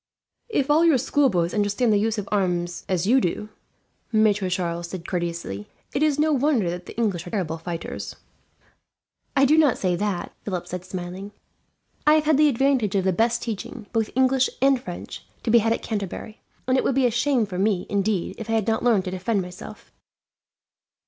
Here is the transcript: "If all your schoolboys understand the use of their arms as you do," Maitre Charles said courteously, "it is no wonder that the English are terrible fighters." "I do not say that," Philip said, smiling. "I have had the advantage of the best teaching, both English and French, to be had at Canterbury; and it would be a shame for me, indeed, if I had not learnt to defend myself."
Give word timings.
"If 0.49 0.71
all 0.71 0.83
your 0.83 0.97
schoolboys 0.97 1.53
understand 1.53 1.93
the 1.93 1.99
use 1.99 2.17
of 2.17 2.25
their 2.25 2.33
arms 2.39 2.85
as 2.89 3.05
you 3.05 3.21
do," 3.21 3.49
Maitre 4.11 4.49
Charles 4.49 4.87
said 4.89 5.07
courteously, 5.07 5.67
"it 5.93 6.01
is 6.01 6.17
no 6.17 6.33
wonder 6.33 6.71
that 6.71 6.87
the 6.87 6.97
English 6.97 7.27
are 7.27 7.29
terrible 7.29 7.59
fighters." 7.59 8.15
"I 9.35 9.45
do 9.45 9.59
not 9.59 9.77
say 9.77 9.95
that," 9.95 10.33
Philip 10.43 10.65
said, 10.65 10.85
smiling. 10.85 11.33
"I 12.07 12.15
have 12.15 12.25
had 12.25 12.37
the 12.39 12.49
advantage 12.49 12.95
of 12.95 13.03
the 13.03 13.13
best 13.13 13.43
teaching, 13.43 13.85
both 13.93 14.09
English 14.15 14.49
and 14.59 14.81
French, 14.81 15.23
to 15.43 15.51
be 15.51 15.59
had 15.59 15.71
at 15.71 15.83
Canterbury; 15.83 16.41
and 16.67 16.77
it 16.79 16.83
would 16.83 16.95
be 16.95 17.05
a 17.05 17.11
shame 17.11 17.45
for 17.45 17.59
me, 17.59 17.85
indeed, 17.87 18.33
if 18.39 18.49
I 18.49 18.53
had 18.53 18.65
not 18.67 18.81
learnt 18.83 19.05
to 19.05 19.11
defend 19.11 19.43
myself." 19.43 19.91